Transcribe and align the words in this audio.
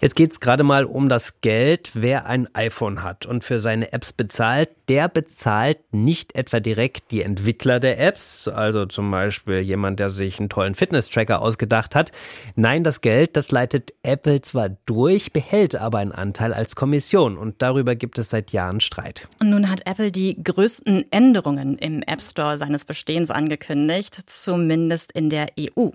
Jetzt 0.00 0.14
geht 0.14 0.30
es 0.30 0.38
gerade 0.38 0.62
mal 0.62 0.84
um 0.84 1.08
das 1.08 1.40
Geld. 1.40 1.90
Wer 1.94 2.26
ein 2.26 2.48
iPhone 2.54 3.02
hat 3.02 3.26
und 3.26 3.42
für 3.42 3.58
seine 3.58 3.92
Apps 3.92 4.12
bezahlt, 4.12 4.68
der 4.86 5.08
bezahlt 5.08 5.80
nicht 5.90 6.36
etwa 6.36 6.60
direkt 6.60 7.10
die 7.10 7.22
Entwickler 7.22 7.80
der 7.80 7.98
Apps, 7.98 8.46
also 8.46 8.86
zum 8.86 9.10
Beispiel 9.10 9.58
jemand, 9.58 9.98
der 9.98 10.08
sich 10.08 10.38
einen 10.38 10.50
tollen 10.50 10.76
Fitness-Tracker 10.76 11.42
ausgedacht 11.42 11.96
hat. 11.96 12.12
Nein, 12.54 12.84
das 12.84 13.00
Geld, 13.00 13.36
das 13.36 13.50
leitet 13.50 13.92
Apple 14.04 14.40
zwar 14.40 14.68
durch, 14.86 15.32
behält 15.32 15.74
aber 15.74 15.98
einen 15.98 16.12
Anteil 16.12 16.54
als 16.54 16.76
Kommission 16.76 17.36
und 17.36 17.60
darüber 17.60 17.96
gibt 17.96 18.18
es 18.18 18.30
seit 18.30 18.52
Jahren 18.52 18.78
Streit. 18.78 19.26
Und 19.40 19.50
nun 19.50 19.68
hat 19.68 19.84
Apple 19.84 20.12
die 20.12 20.40
größten 20.40 21.10
Änderungen 21.10 21.76
im 21.76 22.02
App 22.02 22.22
Store 22.22 22.56
seines 22.56 22.84
Bestehens 22.84 23.32
angekündigt, 23.32 24.14
zumindest 24.30 25.10
in 25.10 25.28
der 25.28 25.48
EU. 25.58 25.88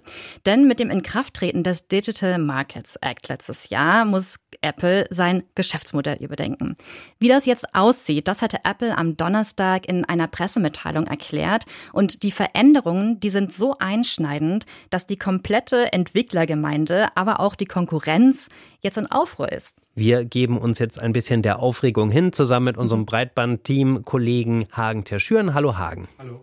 Denn 0.46 0.68
mit 0.68 0.82
dem 0.82 0.90
Inkrafttreten 0.90 1.64
des 1.64 1.88
Digital 1.88 2.38
Markets 2.38 2.98
Act 2.98 3.30
letztes 3.30 3.70
Jahr 3.70 3.93
muss 4.06 4.40
Apple 4.62 5.06
sein 5.10 5.44
Geschäftsmodell 5.56 6.18
überdenken. 6.22 6.76
Wie 7.20 7.28
das 7.28 7.46
jetzt 7.46 7.76
aussieht, 7.76 8.28
das 8.28 8.42
hatte 8.42 8.60
Apple 8.64 8.98
am 8.98 9.18
Donnerstag 9.18 9.88
in 9.88 10.06
einer 10.06 10.28
Pressemitteilung 10.28 11.08
erklärt. 11.08 11.66
Und 11.92 12.24
die 12.24 12.32
Veränderungen, 12.32 13.20
die 13.20 13.30
sind 13.30 13.54
so 13.54 13.78
einschneidend, 13.78 14.66
dass 14.90 15.06
die 15.06 15.18
komplette 15.18 15.94
Entwicklergemeinde, 15.94 17.08
aber 17.16 17.40
auch 17.40 17.56
die 17.56 17.66
Konkurrenz 17.66 18.50
jetzt 18.82 18.98
in 18.98 19.12
Aufruhr 19.12 19.52
ist. 19.52 19.78
Wir 19.96 20.26
geben 20.26 20.58
uns 20.58 20.80
jetzt 20.80 21.00
ein 21.00 21.14
bisschen 21.14 21.44
der 21.44 21.60
Aufregung 21.60 22.10
hin, 22.10 22.34
zusammen 22.34 22.66
mit 22.66 22.78
unserem 22.78 23.06
Breitband-Team, 23.06 24.04
Kollegen 24.06 24.66
Hagen 24.72 25.04
Terschüren. 25.04 25.54
Hallo 25.54 25.78
Hagen. 25.78 26.08
Hallo. 26.18 26.42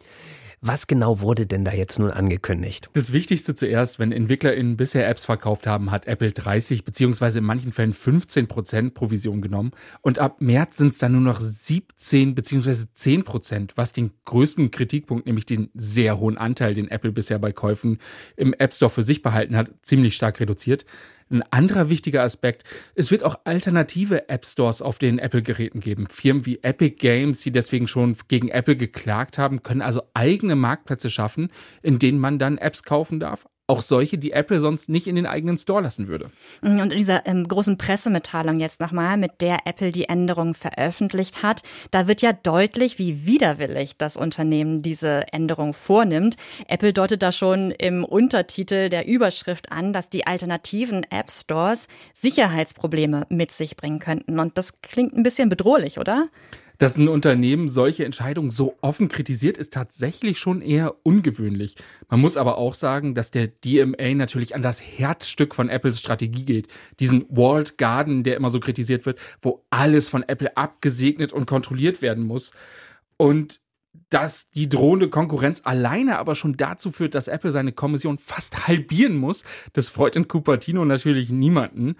Was 0.63 0.87
genau 0.87 1.23
wurde 1.23 1.47
denn 1.47 1.65
da 1.65 1.73
jetzt 1.73 1.99
nun 1.99 2.11
angekündigt? 2.11 2.91
Das 2.93 3.15
Wichtigste 3.15 3.55
zuerst, 3.55 3.99
wenn 3.99 4.13
EntwicklerInnen 4.13 4.77
bisher 4.77 5.09
Apps 5.09 5.25
verkauft 5.25 5.67
haben, 5.67 5.91
hat 5.91 6.05
Apple 6.05 6.33
30 6.33 6.85
beziehungsweise 6.85 7.39
in 7.39 7.47
manchen 7.47 7.73
Fällen 7.73 7.95
15 7.95 8.47
Prozent 8.47 8.93
Provision 8.93 9.41
genommen. 9.41 9.71
Und 10.03 10.19
ab 10.19 10.43
März 10.43 10.77
sind 10.77 10.93
es 10.93 10.99
dann 10.99 11.13
nur 11.13 11.23
noch 11.23 11.41
17 11.41 12.35
beziehungsweise 12.35 12.93
10 12.93 13.25
Prozent, 13.25 13.73
was 13.77 13.95
den 13.95 14.11
größten 14.27 14.71
Kritikpunkt, 14.71 15.25
nämlich 15.25 15.47
den 15.47 15.71
sehr 15.73 16.21
hohen 16.21 16.37
Anteil, 16.37 16.75
den 16.75 16.89
Apple 16.89 17.13
bisher 17.13 17.39
bei 17.39 17.53
Käufen 17.53 17.97
im 18.37 18.53
App 18.53 18.75
Store 18.75 18.91
für 18.91 19.03
sich 19.03 19.23
behalten 19.23 19.57
hat, 19.57 19.73
ziemlich 19.81 20.15
stark 20.15 20.41
reduziert. 20.41 20.85
Ein 21.33 21.45
anderer 21.53 21.89
wichtiger 21.89 22.25
Aspekt, 22.25 22.65
es 22.97 23.13
wird 23.13 23.23
auch 23.23 23.37
alternative 23.45 24.29
App 24.29 24.45
Stores 24.45 24.83
auf 24.83 24.99
den 24.99 25.21
Apple-Geräten 25.21 25.79
geben. 25.79 26.09
Firmen 26.11 26.45
wie 26.45 26.59
Epic 26.63 26.97
Games, 26.97 27.41
die 27.43 27.53
deswegen 27.53 27.87
schon 27.87 28.17
gegen 28.27 28.49
Apple 28.49 28.75
geklagt 28.75 29.39
haben, 29.39 29.63
können 29.63 29.81
also 29.81 30.03
eigene 30.13 30.57
Marktplätze 30.57 31.09
schaffen, 31.09 31.53
in 31.83 32.01
denen 32.01 32.19
man 32.19 32.41
dann 32.41 32.59
Apps 32.59 32.83
kaufen 32.83 33.21
darf, 33.21 33.47
auch 33.71 33.83
solche, 33.83 34.19
die 34.19 34.33
Apple 34.33 34.59
sonst 34.59 34.89
nicht 34.89 35.07
in 35.07 35.15
den 35.15 35.27
eigenen 35.27 35.57
Store 35.57 35.81
lassen 35.81 36.09
würde. 36.09 36.31
Und 36.61 36.81
in 36.81 36.91
dieser 36.91 37.25
ähm, 37.27 37.47
großen 37.47 37.79
Pressemitteilung 37.79 38.59
jetzt 38.59 38.81
nochmal, 38.81 39.17
mit 39.17 39.41
der 39.41 39.59
Apple 39.65 39.93
die 39.93 40.09
Änderungen 40.09 40.55
veröffentlicht 40.55 41.45
hat, 41.45 41.63
da 41.93 42.09
wird 42.09 42.21
ja 42.21 42.33
deutlich, 42.33 42.99
wie 42.99 43.27
widerwillig 43.27 43.97
das 43.97 44.17
Unternehmen 44.17 44.83
diese 44.83 45.33
Änderung 45.33 45.73
vornimmt. 45.73 46.37
Apple 46.67 46.93
deutet 46.93 47.23
da 47.23 47.31
schon 47.31 47.71
im 47.71 48.05
Untertitel 48.05 48.89
der 48.89 49.07
Überschrift 49.07 49.71
an, 49.71 49.93
dass 49.93 50.09
die 50.09 50.27
alternativen 50.27 51.07
App 51.11 51.31
Stores 51.31 51.87
Sicherheitsprobleme 52.13 53.27
mit 53.29 53.53
sich 53.53 53.77
bringen 53.77 54.01
könnten. 54.01 54.41
Und 54.41 54.59
das 54.59 54.83
klingt 54.83 55.17
ein 55.17 55.23
bisschen 55.23 55.49
bedrohlich, 55.49 55.99
oder? 55.99 56.29
Dass 56.81 56.97
ein 56.97 57.09
Unternehmen 57.09 57.69
solche 57.69 58.07
Entscheidungen 58.07 58.51
so 58.51 58.79
offen 58.81 59.09
kritisiert, 59.09 59.59
ist 59.59 59.75
tatsächlich 59.75 60.39
schon 60.39 60.63
eher 60.63 60.95
ungewöhnlich. 61.03 61.77
Man 62.09 62.21
muss 62.21 62.39
aber 62.39 62.57
auch 62.57 62.73
sagen, 62.73 63.15
dass 63.15 63.31
der 63.31 63.49
DMA 63.49 64.15
natürlich 64.15 64.55
an 64.55 64.63
das 64.63 64.81
Herzstück 64.81 65.55
von 65.55 65.69
Apples 65.69 65.99
Strategie 65.99 66.47
geht. 66.47 66.69
Diesen 66.99 67.27
Walled 67.29 67.77
Garden, 67.77 68.25
der 68.25 68.37
immer 68.37 68.49
so 68.49 68.61
kritisiert 68.61 69.05
wird, 69.05 69.21
wo 69.43 69.63
alles 69.69 70.09
von 70.09 70.23
Apple 70.23 70.57
abgesegnet 70.57 71.35
und 71.35 71.45
kontrolliert 71.45 72.01
werden 72.01 72.27
muss. 72.27 72.51
Und 73.19 73.61
dass 74.09 74.49
die 74.51 74.71
drohende 74.71 75.11
Konkurrenz 75.11 75.61
alleine 75.65 76.19
aber 76.19 76.35
schon 76.35 76.57
dazu 76.57 76.93
führt, 76.93 77.15
dass 77.15 77.29
Apple 77.29 77.51
seine 77.51 77.73
Kommission 77.73 78.17
fast 78.17 78.67
halbieren 78.67 79.17
muss, 79.17 79.45
das 79.75 79.91
freut 79.91 80.17
in 80.17 80.29
Cupertino 80.29 80.87
natürlich 80.87 81.29
niemanden. 81.29 81.97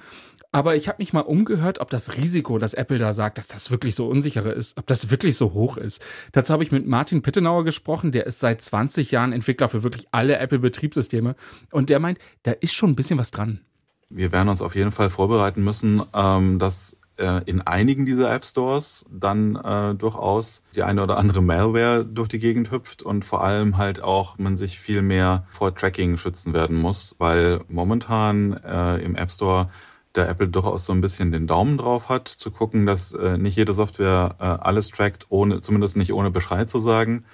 Aber 0.53 0.75
ich 0.75 0.89
habe 0.89 0.97
mich 0.99 1.13
mal 1.13 1.21
umgehört, 1.21 1.81
ob 1.81 1.91
das 1.91 2.17
Risiko, 2.17 2.59
das 2.59 2.75
Apple 2.75 2.99
da 2.99 3.13
sagt, 3.13 3.39
dass 3.39 3.47
das 3.47 3.71
wirklich 3.71 3.95
so 3.95 4.09
unsichere 4.09 4.51
ist, 4.51 4.77
ob 4.79 4.87
das 4.87 5.11
wirklich 5.11 5.37
so 5.37 5.53
hoch 5.53 5.77
ist. 5.77 6.03
Dazu 6.33 6.53
habe 6.53 6.65
ich 6.65 6.73
mit 6.73 6.87
Martin 6.87 7.23
Pittenauer 7.23 7.65
gesprochen, 7.65 8.11
der 8.11 8.27
ist 8.27 8.41
seit 8.41 8.61
20 8.61 9.13
Jahren 9.13 9.33
Entwickler 9.33 9.69
für 9.69 9.85
wirklich 9.85 10.09
alle 10.11 10.39
Apple-Betriebssysteme. 10.39 11.37
Und 11.71 11.89
der 11.89 12.01
meint, 12.01 12.19
da 12.43 12.51
ist 12.51 12.75
schon 12.75 12.91
ein 12.91 12.97
bisschen 12.97 13.19
was 13.19 13.31
dran. 13.31 13.61
Wir 14.09 14.33
werden 14.33 14.49
uns 14.49 14.61
auf 14.61 14.75
jeden 14.75 14.91
Fall 14.91 15.09
vorbereiten 15.09 15.63
müssen, 15.63 16.03
ähm, 16.13 16.59
dass 16.59 16.97
äh, 17.17 17.43
in 17.45 17.61
einigen 17.61 18.05
dieser 18.05 18.35
App 18.35 18.45
Stores 18.45 19.07
dann 19.09 19.55
äh, 19.55 19.95
durchaus 19.95 20.65
die 20.75 20.83
eine 20.83 21.05
oder 21.05 21.17
andere 21.17 21.43
Malware 21.43 22.05
durch 22.05 22.27
die 22.27 22.41
Gegend 22.41 22.73
hüpft 22.73 23.03
und 23.03 23.25
vor 23.25 23.45
allem 23.45 23.77
halt 23.77 24.03
auch 24.03 24.37
man 24.39 24.57
sich 24.57 24.81
viel 24.81 25.03
mehr 25.03 25.47
vor 25.53 25.75
Tracking 25.77 26.17
schützen 26.17 26.55
werden 26.55 26.77
muss, 26.77 27.15
weil 27.19 27.61
momentan 27.69 28.55
äh, 28.65 28.97
im 28.99 29.15
App 29.15 29.31
Store 29.31 29.71
der 30.15 30.29
Apple 30.29 30.49
durchaus 30.49 30.85
so 30.85 30.93
ein 30.93 31.01
bisschen 31.01 31.33
den 31.33 31.47
Daumen 31.47 31.79
drauf 31.79 32.09
hat, 32.09 32.29
zu 32.29 32.51
gucken, 32.51 32.87
dass 32.87 33.13
äh, 33.13 33.39
nicht 33.39 33.57
jede 33.57 33.75
Software 33.75 34.37
äh, 34.39 34.45
alles 34.45 34.89
trackt, 34.89 35.27
ohne, 35.29 35.61
zumindest 35.61 35.97
nicht 35.97 36.13
ohne 36.13 36.31
Bescheid 36.31 36.69
zu 36.69 36.79
sagen. 36.79 37.25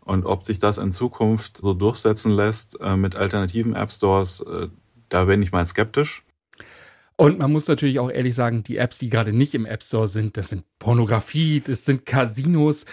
Und 0.00 0.24
ob 0.24 0.44
sich 0.44 0.58
das 0.58 0.78
in 0.78 0.92
Zukunft 0.92 1.58
so 1.58 1.74
durchsetzen 1.74 2.30
lässt 2.30 2.80
äh, 2.80 2.96
mit 2.96 3.16
alternativen 3.16 3.74
App 3.74 3.92
Stores, 3.92 4.40
äh, 4.40 4.68
da 5.08 5.24
bin 5.24 5.42
ich 5.42 5.52
mal 5.52 5.66
skeptisch. 5.66 6.22
Und 7.16 7.38
man 7.38 7.50
muss 7.50 7.66
natürlich 7.66 7.98
auch 7.98 8.10
ehrlich 8.10 8.34
sagen, 8.34 8.62
die 8.62 8.76
Apps, 8.76 8.98
die 8.98 9.08
gerade 9.08 9.32
nicht 9.32 9.54
im 9.54 9.66
App 9.66 9.82
Store 9.82 10.06
sind, 10.06 10.36
das 10.36 10.50
sind 10.50 10.64
Pornografie, 10.78 11.60
das 11.60 11.84
sind 11.84 12.04
Casinos. 12.04 12.84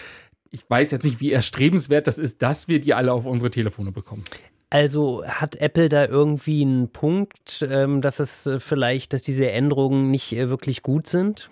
Ich 0.50 0.68
weiß 0.68 0.90
jetzt 0.90 1.04
nicht, 1.04 1.20
wie 1.20 1.30
erstrebenswert 1.30 2.06
das 2.06 2.18
ist, 2.18 2.40
dass 2.40 2.66
wir 2.66 2.80
die 2.80 2.94
alle 2.94 3.12
auf 3.12 3.26
unsere 3.26 3.50
Telefone 3.50 3.92
bekommen. 3.92 4.24
Also 4.74 5.24
hat 5.24 5.54
Apple 5.54 5.88
da 5.88 6.04
irgendwie 6.04 6.62
einen 6.62 6.88
Punkt, 6.88 7.64
ähm, 7.70 8.02
dass 8.02 8.18
es 8.18 8.44
äh, 8.46 8.58
vielleicht, 8.58 9.12
dass 9.12 9.22
diese 9.22 9.48
Änderungen 9.48 10.10
nicht 10.10 10.32
äh, 10.32 10.48
wirklich 10.48 10.82
gut 10.82 11.06
sind? 11.06 11.48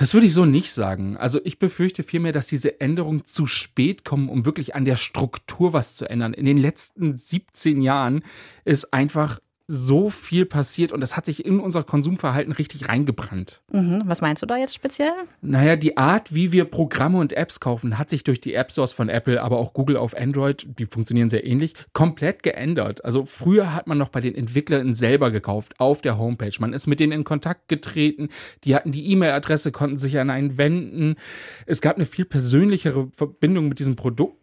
Das 0.00 0.12
würde 0.12 0.26
ich 0.26 0.34
so 0.34 0.44
nicht 0.44 0.72
sagen. 0.72 1.16
Also 1.16 1.38
ich 1.44 1.60
befürchte 1.60 2.02
vielmehr, 2.02 2.32
dass 2.32 2.48
diese 2.48 2.80
Änderungen 2.80 3.24
zu 3.24 3.46
spät 3.46 4.04
kommen, 4.04 4.28
um 4.28 4.44
wirklich 4.44 4.74
an 4.74 4.86
der 4.86 4.96
Struktur 4.96 5.72
was 5.72 5.94
zu 5.94 6.10
ändern. 6.10 6.34
In 6.34 6.46
den 6.46 6.56
letzten 6.56 7.16
17 7.16 7.80
Jahren 7.80 8.24
ist 8.64 8.92
einfach 8.92 9.38
so 9.70 10.08
viel 10.08 10.46
passiert 10.46 10.92
und 10.92 11.00
das 11.02 11.14
hat 11.14 11.26
sich 11.26 11.44
in 11.44 11.60
unser 11.60 11.84
Konsumverhalten 11.84 12.52
richtig 12.54 12.88
reingebrannt. 12.88 13.60
Mhm. 13.70 14.02
Was 14.06 14.22
meinst 14.22 14.42
du 14.42 14.46
da 14.46 14.56
jetzt 14.56 14.74
speziell? 14.74 15.12
Naja, 15.42 15.76
die 15.76 15.98
Art, 15.98 16.34
wie 16.34 16.52
wir 16.52 16.64
Programme 16.64 17.18
und 17.18 17.34
Apps 17.34 17.60
kaufen, 17.60 17.98
hat 17.98 18.08
sich 18.08 18.24
durch 18.24 18.40
die 18.40 18.54
App 18.54 18.72
Stores 18.72 18.94
von 18.94 19.10
Apple, 19.10 19.42
aber 19.42 19.58
auch 19.58 19.74
Google 19.74 19.98
auf 19.98 20.16
Android, 20.16 20.66
die 20.78 20.86
funktionieren 20.86 21.28
sehr 21.28 21.44
ähnlich, 21.44 21.74
komplett 21.92 22.42
geändert. 22.42 23.04
Also 23.04 23.26
früher 23.26 23.74
hat 23.74 23.86
man 23.86 23.98
noch 23.98 24.08
bei 24.08 24.22
den 24.22 24.34
Entwicklern 24.34 24.94
selber 24.94 25.30
gekauft, 25.30 25.74
auf 25.78 26.00
der 26.00 26.16
Homepage. 26.16 26.54
Man 26.60 26.72
ist 26.72 26.86
mit 26.86 26.98
denen 26.98 27.12
in 27.12 27.24
Kontakt 27.24 27.68
getreten, 27.68 28.30
die 28.64 28.74
hatten 28.74 28.90
die 28.90 29.12
E-Mail-Adresse, 29.12 29.70
konnten 29.70 29.98
sich 29.98 30.18
an 30.18 30.30
einen 30.30 30.56
wenden. 30.56 31.16
Es 31.66 31.82
gab 31.82 31.96
eine 31.96 32.06
viel 32.06 32.24
persönlichere 32.24 33.10
Verbindung 33.14 33.68
mit 33.68 33.80
diesen 33.80 33.96
Produkten 33.96 34.37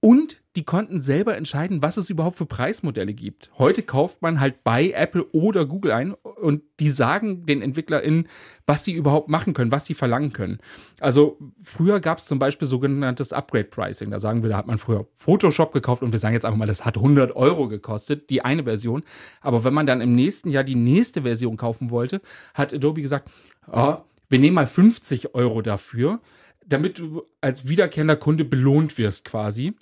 und 0.00 0.42
die 0.56 0.64
konnten 0.64 1.00
selber 1.00 1.36
entscheiden, 1.36 1.82
was 1.82 1.96
es 1.96 2.10
überhaupt 2.10 2.36
für 2.36 2.46
Preismodelle 2.46 3.12
gibt. 3.12 3.50
Heute 3.58 3.82
kauft 3.82 4.22
man 4.22 4.40
halt 4.40 4.64
bei 4.64 4.90
Apple 4.90 5.24
oder 5.32 5.66
Google 5.66 5.92
ein 5.92 6.12
und 6.12 6.62
die 6.80 6.88
sagen 6.88 7.44
den 7.44 7.60
EntwicklerInnen, 7.62 8.28
was 8.66 8.84
sie 8.84 8.92
überhaupt 8.92 9.28
machen 9.28 9.52
können, 9.52 9.72
was 9.72 9.84
sie 9.84 9.94
verlangen 9.94 10.32
können. 10.32 10.58
Also 11.00 11.38
früher 11.58 12.00
gab 12.00 12.18
es 12.18 12.26
zum 12.26 12.38
Beispiel 12.38 12.66
sogenanntes 12.66 13.32
Upgrade 13.32 13.64
Pricing. 13.64 14.10
Da 14.10 14.20
sagen 14.20 14.42
wir, 14.42 14.50
da 14.50 14.56
hat 14.56 14.66
man 14.66 14.78
früher 14.78 15.06
Photoshop 15.16 15.72
gekauft 15.72 16.02
und 16.02 16.12
wir 16.12 16.18
sagen 16.18 16.34
jetzt 16.34 16.44
einfach 16.44 16.58
mal, 16.58 16.66
das 16.66 16.84
hat 16.84 16.96
100 16.96 17.36
Euro 17.36 17.68
gekostet, 17.68 18.30
die 18.30 18.44
eine 18.44 18.64
Version. 18.64 19.02
Aber 19.40 19.64
wenn 19.64 19.74
man 19.74 19.86
dann 19.86 20.00
im 20.00 20.14
nächsten 20.14 20.50
Jahr 20.50 20.64
die 20.64 20.74
nächste 20.74 21.22
Version 21.22 21.56
kaufen 21.56 21.90
wollte, 21.90 22.20
hat 22.54 22.72
Adobe 22.72 23.02
gesagt, 23.02 23.30
oh, 23.70 23.96
wir 24.28 24.38
nehmen 24.38 24.54
mal 24.54 24.66
50 24.66 25.34
Euro 25.34 25.60
dafür, 25.60 26.20
damit 26.66 26.98
du 26.98 27.22
als 27.40 27.68
wiederkehrender 27.68 28.16
Kunde 28.16 28.44
belohnt 28.44 28.98
wirst 28.98 29.24
quasi. 29.24 29.74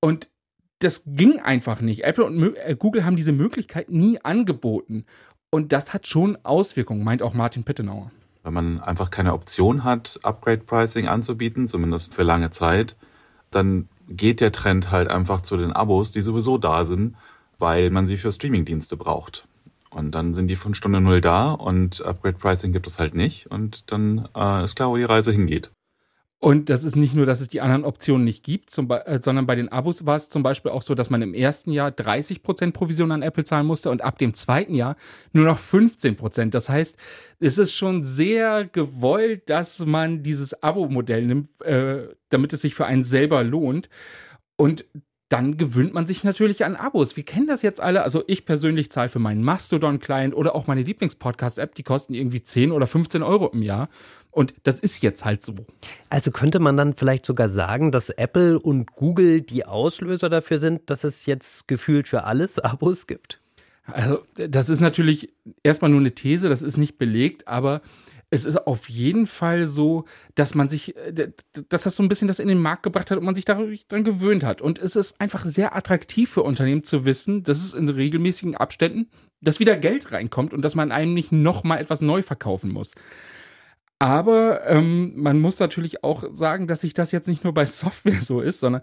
Und 0.00 0.30
das 0.80 1.02
ging 1.06 1.38
einfach 1.40 1.80
nicht. 1.80 2.04
Apple 2.04 2.24
und 2.24 2.56
äh, 2.56 2.76
Google 2.78 3.04
haben 3.04 3.16
diese 3.16 3.32
Möglichkeit 3.32 3.90
nie 3.90 4.18
angeboten. 4.22 5.04
Und 5.50 5.72
das 5.72 5.92
hat 5.92 6.06
schon 6.06 6.36
Auswirkungen, 6.44 7.04
meint 7.04 7.22
auch 7.22 7.34
Martin 7.34 7.64
Pittenauer. 7.64 8.10
Wenn 8.42 8.54
man 8.54 8.80
einfach 8.80 9.10
keine 9.10 9.34
Option 9.34 9.84
hat, 9.84 10.18
Upgrade 10.22 10.62
Pricing 10.64 11.06
anzubieten, 11.06 11.68
zumindest 11.68 12.14
für 12.14 12.24
lange 12.24 12.50
Zeit, 12.50 12.96
dann 13.50 13.88
geht 14.08 14.40
der 14.40 14.50
Trend 14.50 14.90
halt 14.90 15.08
einfach 15.08 15.42
zu 15.42 15.56
den 15.56 15.72
Abos, 15.72 16.10
die 16.10 16.22
sowieso 16.22 16.58
da 16.58 16.84
sind, 16.84 17.14
weil 17.58 17.90
man 17.90 18.06
sie 18.06 18.16
für 18.16 18.32
Streamingdienste 18.32 18.96
braucht. 18.96 19.46
Und 19.90 20.12
dann 20.14 20.34
sind 20.34 20.48
die 20.48 20.56
von 20.56 20.74
Stunde 20.74 21.00
Null 21.00 21.20
da 21.20 21.52
und 21.52 22.04
Upgrade 22.04 22.38
Pricing 22.38 22.72
gibt 22.72 22.86
es 22.86 22.98
halt 22.98 23.14
nicht. 23.14 23.46
Und 23.48 23.92
dann 23.92 24.28
äh, 24.34 24.64
ist 24.64 24.74
klar, 24.74 24.90
wo 24.90 24.96
die 24.96 25.04
Reise 25.04 25.32
hingeht. 25.32 25.70
Und 26.44 26.70
das 26.70 26.82
ist 26.82 26.96
nicht 26.96 27.14
nur, 27.14 27.24
dass 27.24 27.40
es 27.40 27.46
die 27.46 27.60
anderen 27.60 27.84
Optionen 27.84 28.24
nicht 28.24 28.42
gibt, 28.42 28.76
äh, 28.76 29.20
sondern 29.22 29.46
bei 29.46 29.54
den 29.54 29.68
Abos 29.68 30.06
war 30.06 30.16
es 30.16 30.28
zum 30.28 30.42
Beispiel 30.42 30.72
auch 30.72 30.82
so, 30.82 30.96
dass 30.96 31.08
man 31.08 31.22
im 31.22 31.34
ersten 31.34 31.70
Jahr 31.70 31.90
30% 31.90 32.72
Provision 32.72 33.12
an 33.12 33.22
Apple 33.22 33.44
zahlen 33.44 33.64
musste 33.64 33.90
und 33.90 34.02
ab 34.02 34.18
dem 34.18 34.34
zweiten 34.34 34.74
Jahr 34.74 34.96
nur 35.32 35.44
noch 35.44 35.60
15%. 35.60 36.50
Das 36.50 36.68
heißt, 36.68 36.98
es 37.38 37.58
ist 37.58 37.76
schon 37.76 38.02
sehr 38.02 38.64
gewollt, 38.64 39.48
dass 39.50 39.86
man 39.86 40.24
dieses 40.24 40.60
Abo-Modell 40.64 41.26
nimmt, 41.26 41.62
äh, 41.62 42.08
damit 42.28 42.52
es 42.52 42.62
sich 42.62 42.74
für 42.74 42.86
einen 42.86 43.04
selber 43.04 43.44
lohnt. 43.44 43.88
Und 44.56 44.84
dann 45.32 45.56
gewöhnt 45.56 45.94
man 45.94 46.06
sich 46.06 46.24
natürlich 46.24 46.66
an 46.66 46.76
Abos. 46.76 47.16
Wir 47.16 47.24
kennen 47.24 47.46
das 47.46 47.62
jetzt 47.62 47.80
alle. 47.80 48.02
Also 48.02 48.22
ich 48.26 48.44
persönlich 48.44 48.92
zahle 48.92 49.08
für 49.08 49.18
meinen 49.18 49.42
Mastodon-Client 49.42 50.34
oder 50.34 50.54
auch 50.54 50.66
meine 50.66 50.82
Lieblingspodcast-App, 50.82 51.74
die 51.74 51.82
kosten 51.82 52.12
irgendwie 52.12 52.42
10 52.42 52.70
oder 52.70 52.86
15 52.86 53.22
Euro 53.22 53.48
im 53.48 53.62
Jahr. 53.62 53.88
Und 54.30 54.54
das 54.64 54.78
ist 54.78 55.02
jetzt 55.02 55.24
halt 55.24 55.42
so. 55.42 55.54
Also 56.10 56.32
könnte 56.32 56.58
man 56.58 56.76
dann 56.76 56.94
vielleicht 56.94 57.24
sogar 57.24 57.48
sagen, 57.48 57.92
dass 57.92 58.10
Apple 58.10 58.60
und 58.60 58.92
Google 58.92 59.40
die 59.40 59.64
Auslöser 59.64 60.28
dafür 60.28 60.58
sind, 60.58 60.90
dass 60.90 61.02
es 61.02 61.24
jetzt 61.24 61.66
gefühlt 61.66 62.08
für 62.08 62.24
alles 62.24 62.58
Abos 62.58 63.06
gibt? 63.06 63.40
Also 63.84 64.20
das 64.34 64.68
ist 64.68 64.80
natürlich 64.80 65.32
erstmal 65.62 65.90
nur 65.90 66.00
eine 66.00 66.12
These, 66.12 66.50
das 66.50 66.60
ist 66.60 66.76
nicht 66.76 66.98
belegt, 66.98 67.48
aber 67.48 67.80
es 68.32 68.46
ist 68.46 68.66
auf 68.66 68.88
jeden 68.88 69.26
Fall 69.26 69.66
so, 69.66 70.06
dass 70.34 70.54
man 70.54 70.70
sich, 70.70 70.96
äh, 70.96 71.30
dass 71.68 71.82
das 71.82 71.94
so 71.94 72.02
ein 72.02 72.08
bisschen 72.08 72.28
das 72.28 72.38
in 72.38 72.48
den 72.48 72.58
Markt 72.62 72.82
gebracht 72.82 73.10
hat 73.10 73.18
und 73.18 73.24
man 73.24 73.34
sich 73.34 73.44
daran 73.44 73.76
gewöhnt 73.90 74.42
hat. 74.42 74.62
Und 74.62 74.78
es 74.78 74.96
ist 74.96 75.20
einfach 75.20 75.44
sehr 75.44 75.76
attraktiv 75.76 76.30
für 76.30 76.42
Unternehmen 76.42 76.82
zu 76.82 77.04
wissen, 77.04 77.42
dass 77.42 77.62
es 77.62 77.74
in 77.74 77.90
regelmäßigen 77.90 78.56
Abständen, 78.56 79.10
dass 79.42 79.60
wieder 79.60 79.76
Geld 79.76 80.12
reinkommt 80.12 80.54
und 80.54 80.62
dass 80.62 80.74
man 80.74 80.92
einem 80.92 81.12
nicht 81.12 81.30
nochmal 81.30 81.78
etwas 81.78 82.00
neu 82.00 82.22
verkaufen 82.22 82.72
muss. 82.72 82.92
Aber 84.02 84.66
ähm, 84.66 85.12
man 85.14 85.40
muss 85.40 85.60
natürlich 85.60 86.02
auch 86.02 86.24
sagen, 86.32 86.66
dass 86.66 86.80
sich 86.80 86.92
das 86.92 87.12
jetzt 87.12 87.28
nicht 87.28 87.44
nur 87.44 87.54
bei 87.54 87.66
Software 87.66 88.20
so 88.20 88.40
ist, 88.40 88.58
sondern 88.58 88.82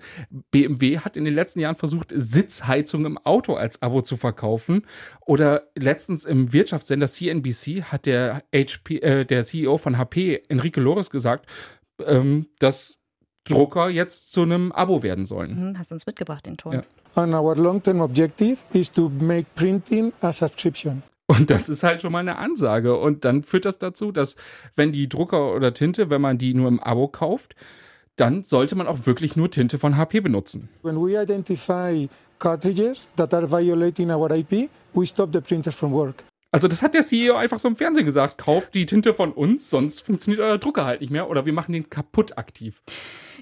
BMW 0.50 1.00
hat 1.00 1.18
in 1.18 1.26
den 1.26 1.34
letzten 1.34 1.60
Jahren 1.60 1.76
versucht, 1.76 2.14
Sitzheizung 2.16 3.06
im 3.06 3.18
Auto 3.18 3.56
als 3.56 3.82
Abo 3.82 4.02
zu 4.02 4.16
verkaufen. 4.16 4.86
Oder 5.26 5.64
letztens 5.76 6.24
im 6.24 6.54
Wirtschaftssender 6.54 7.08
CNBC 7.08 7.84
hat 7.84 8.06
der, 8.06 8.44
HP, 8.56 9.00
äh, 9.00 9.26
der 9.26 9.44
CEO 9.44 9.78
von 9.78 9.98
HP, 9.98 10.42
Enrique 10.48 10.80
Lores, 10.80 11.10
gesagt, 11.10 11.50
ähm, 12.06 12.48
dass 12.60 12.98
Drucker 13.44 13.90
jetzt 13.90 14.32
zu 14.32 14.44
einem 14.44 14.72
Abo 14.72 15.04
werden 15.04 15.26
sollen. 15.26 15.52
Hm, 15.52 15.80
hast 15.80 15.92
du 15.92 15.96
uns 15.96 16.06
mitgebracht, 16.06 16.46
den 16.46 16.56
Ton. 16.56 16.76
Ja. 16.76 16.82
And 17.16 17.34
our 17.34 17.58
long-term 17.58 18.00
objective 18.00 18.56
is 18.72 18.90
to 18.94 19.10
make 19.20 19.48
printing 19.54 20.14
a 20.22 20.32
subscription. 20.32 21.04
Und 21.30 21.52
das 21.52 21.70
ist 21.70 21.84
halt 21.84 22.02
schon 22.02 22.12
mal 22.12 22.20
eine 22.20 22.40
Ansage. 22.40 22.98
Und 22.98 23.24
dann 23.24 23.44
führt 23.44 23.66
das 23.66 23.78
dazu, 23.78 24.12
dass 24.12 24.36
wenn 24.76 24.92
die 24.92 25.08
Drucker 25.08 25.54
oder 25.54 25.76
Tinte, 25.76 26.10
wenn 26.10 26.22
man 26.22 26.40
die 26.40 26.56
nur 26.56 26.68
im 26.68 26.80
Abo 26.80 27.08
kauft, 27.08 27.56
dann 28.16 28.44
sollte 28.44 28.76
man 28.76 28.88
auch 28.88 29.06
wirklich 29.06 29.36
nur 29.36 29.52
Tinte 29.52 29.78
von 29.78 29.96
HP 29.96 30.22
benutzen. 30.22 30.70
When 30.82 30.96
we 30.96 31.22
identify 31.22 32.10
cartridges 32.40 33.08
that 33.16 33.32
are 33.32 33.50
violating 33.50 34.10
our 34.10 34.32
IP, 34.32 34.72
we 34.96 35.06
stop 35.06 35.30
the 35.32 35.40
printers 35.40 35.76
from 35.76 35.94
work. 35.94 36.24
Also 36.52 36.68
das 36.68 36.82
hat 36.82 36.96
der 36.96 37.04
CEO 37.04 37.36
einfach 37.36 37.60
so 37.60 37.68
im 37.68 37.78
Fernsehen 37.78 38.06
gesagt. 38.06 38.40
Kauft 38.40 38.74
die 38.74 38.88
Tinte 38.88 39.14
von 39.14 39.32
uns, 39.32 39.70
sonst 39.70 40.02
funktioniert 40.02 40.42
euer 40.42 40.58
Drucker 40.58 40.86
halt 40.86 41.02
nicht 41.02 41.12
mehr 41.12 41.30
oder 41.30 41.46
wir 41.46 41.54
machen 41.54 41.74
den 41.74 41.90
kaputt 41.90 42.38
aktiv. 42.38 42.82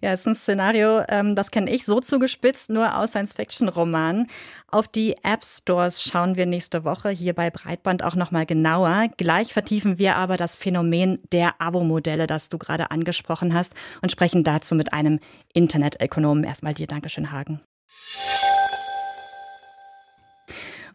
Ja, 0.01 0.13
ist 0.13 0.27
ein 0.27 0.35
Szenario, 0.35 1.03
ähm, 1.07 1.33
das 1.35 1.49
kenne 1.49 1.71
ich 1.71 1.85
so 1.85 1.99
zugespitzt, 2.01 2.69
nur 2.69 2.97
aus 2.97 3.11
Science-Fiction-Romanen. 3.11 4.27
Auf 4.69 4.87
die 4.87 5.15
App-Stores 5.23 6.03
schauen 6.03 6.35
wir 6.35 6.45
nächste 6.45 6.83
Woche 6.83 7.09
hier 7.09 7.33
bei 7.33 7.49
Breitband 7.49 8.03
auch 8.03 8.15
nochmal 8.15 8.45
genauer. 8.45 9.07
Gleich 9.17 9.53
vertiefen 9.53 9.97
wir 9.97 10.17
aber 10.17 10.37
das 10.37 10.55
Phänomen 10.55 11.19
der 11.31 11.61
Abo-Modelle, 11.61 12.27
das 12.27 12.49
du 12.49 12.57
gerade 12.57 12.91
angesprochen 12.91 13.53
hast 13.53 13.73
und 14.01 14.11
sprechen 14.11 14.43
dazu 14.43 14.75
mit 14.75 14.93
einem 14.93 15.19
Internetökonomen. 15.53 16.43
Erstmal 16.43 16.73
dir 16.73 16.87
Dankeschön, 16.87 17.31
Hagen. 17.31 17.61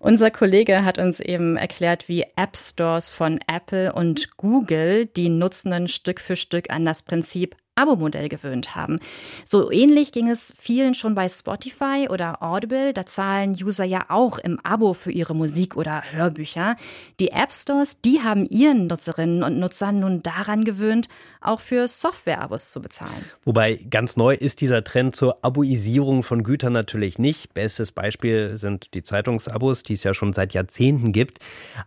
Unser 0.02 0.32
Kollege 0.32 0.84
hat 0.84 0.98
uns 0.98 1.20
eben 1.20 1.56
erklärt, 1.56 2.08
wie 2.08 2.24
App 2.34 2.56
Stores 2.56 3.12
von 3.12 3.38
Apple 3.46 3.92
und 3.92 4.36
Google 4.36 5.06
die 5.06 5.28
Nutzenden 5.28 5.86
Stück 5.86 6.20
für 6.20 6.34
Stück 6.34 6.70
an 6.70 6.84
das 6.84 7.04
Prinzip 7.04 7.54
Abo-Modell 7.74 8.28
gewöhnt 8.28 8.76
haben. 8.76 8.98
So 9.46 9.70
ähnlich 9.70 10.12
ging 10.12 10.28
es 10.28 10.52
vielen 10.58 10.94
schon 10.94 11.14
bei 11.14 11.26
Spotify 11.28 12.06
oder 12.10 12.42
Audible. 12.42 12.92
Da 12.92 13.06
zahlen 13.06 13.52
User 13.52 13.84
ja 13.84 14.04
auch 14.08 14.38
im 14.38 14.60
Abo 14.62 14.92
für 14.92 15.10
ihre 15.10 15.34
Musik 15.34 15.74
oder 15.76 16.02
Hörbücher. 16.12 16.76
Die 17.18 17.30
App 17.30 17.52
Stores, 17.52 18.00
die 18.02 18.20
haben 18.22 18.44
ihren 18.44 18.88
Nutzerinnen 18.88 19.42
und 19.42 19.58
Nutzern 19.58 20.00
nun 20.00 20.22
daran 20.22 20.64
gewöhnt, 20.64 21.08
auch 21.40 21.60
für 21.60 21.88
Software-Abos 21.88 22.70
zu 22.70 22.82
bezahlen. 22.82 23.24
Wobei 23.44 23.76
ganz 23.88 24.16
neu 24.16 24.34
ist 24.34 24.60
dieser 24.60 24.84
Trend 24.84 25.16
zur 25.16 25.42
Aboisierung 25.42 26.22
von 26.22 26.42
Gütern 26.44 26.74
natürlich 26.74 27.18
nicht. 27.18 27.54
Bestes 27.54 27.90
Beispiel 27.90 28.58
sind 28.58 28.92
die 28.92 29.02
Zeitungsabos, 29.02 29.82
die 29.82 29.94
es 29.94 30.04
ja 30.04 30.12
schon 30.12 30.34
seit 30.34 30.52
Jahrzehnten 30.52 31.12
gibt. 31.12 31.38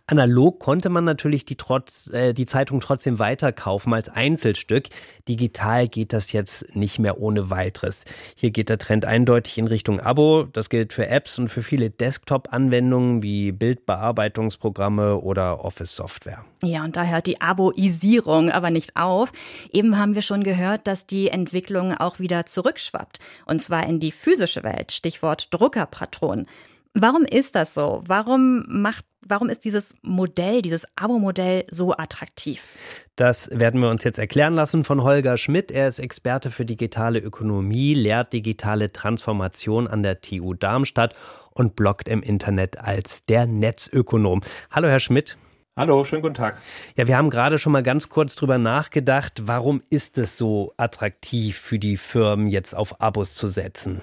Analog 0.08 0.58
konnte 0.58 0.88
man 0.88 1.04
natürlich 1.04 1.44
die, 1.44 1.56
trotz, 1.56 2.08
äh, 2.12 2.32
die 2.32 2.46
Zeitung 2.46 2.80
trotzdem 2.80 3.20
weiterkaufen 3.20 3.94
als 3.94 4.08
Einzelstück. 4.08 4.88
Digital 5.28 5.75
digital 5.76 5.88
geht 5.88 6.12
das 6.12 6.32
jetzt 6.32 6.74
nicht 6.74 6.98
mehr 6.98 7.20
ohne 7.20 7.50
weiteres. 7.50 8.04
Hier 8.36 8.50
geht 8.50 8.68
der 8.68 8.78
Trend 8.78 9.04
eindeutig 9.04 9.58
in 9.58 9.66
Richtung 9.66 10.00
Abo. 10.00 10.44
Das 10.52 10.68
gilt 10.68 10.92
für 10.92 11.08
Apps 11.08 11.38
und 11.38 11.48
für 11.48 11.62
viele 11.62 11.90
Desktop-Anwendungen 11.90 13.22
wie 13.22 13.52
Bildbearbeitungsprogramme 13.52 15.18
oder 15.18 15.64
Office-Software. 15.64 16.44
Ja, 16.62 16.84
und 16.84 16.96
da 16.96 17.04
hört 17.04 17.26
die 17.26 17.40
Aboisierung 17.40 18.50
aber 18.50 18.70
nicht 18.70 18.96
auf. 18.96 19.32
Eben 19.72 19.98
haben 19.98 20.14
wir 20.14 20.22
schon 20.22 20.42
gehört, 20.42 20.86
dass 20.86 21.06
die 21.06 21.28
Entwicklung 21.28 21.94
auch 21.94 22.18
wieder 22.18 22.46
zurückschwappt. 22.46 23.18
Und 23.46 23.62
zwar 23.62 23.86
in 23.86 24.00
die 24.00 24.12
physische 24.12 24.62
Welt. 24.62 24.92
Stichwort 24.92 25.48
Druckerpatron. 25.50 26.46
Warum 26.98 27.26
ist 27.26 27.54
das 27.56 27.74
so? 27.74 28.02
Warum 28.06 28.64
macht 28.68 29.04
Warum 29.28 29.48
ist 29.48 29.64
dieses 29.64 29.92
Modell, 30.02 30.62
dieses 30.62 30.86
Abo-Modell 30.94 31.64
so 31.68 31.92
attraktiv? 31.92 32.76
Das 33.16 33.50
werden 33.52 33.82
wir 33.82 33.90
uns 33.90 34.04
jetzt 34.04 34.20
erklären 34.20 34.54
lassen 34.54 34.84
von 34.84 35.02
Holger 35.02 35.36
Schmidt. 35.36 35.72
Er 35.72 35.88
ist 35.88 35.98
Experte 35.98 36.52
für 36.52 36.64
digitale 36.64 37.18
Ökonomie, 37.18 37.92
lehrt 37.92 38.32
digitale 38.32 38.92
Transformation 38.92 39.88
an 39.88 40.04
der 40.04 40.20
TU 40.20 40.54
Darmstadt 40.54 41.16
und 41.50 41.74
bloggt 41.74 42.06
im 42.06 42.22
Internet 42.22 42.78
als 42.78 43.24
der 43.24 43.48
Netzökonom. 43.48 44.42
Hallo, 44.70 44.86
Herr 44.86 45.00
Schmidt. 45.00 45.36
Hallo, 45.76 46.04
schönen 46.04 46.22
guten 46.22 46.34
Tag. 46.34 46.56
Ja, 46.96 47.08
wir 47.08 47.16
haben 47.16 47.30
gerade 47.30 47.58
schon 47.58 47.72
mal 47.72 47.82
ganz 47.82 48.08
kurz 48.08 48.36
drüber 48.36 48.58
nachgedacht, 48.58 49.42
warum 49.48 49.82
ist 49.90 50.18
es 50.18 50.38
so 50.38 50.72
attraktiv 50.76 51.58
für 51.58 51.80
die 51.80 51.96
Firmen 51.96 52.46
jetzt 52.46 52.76
auf 52.76 53.00
Abos 53.00 53.34
zu 53.34 53.48
setzen? 53.48 54.02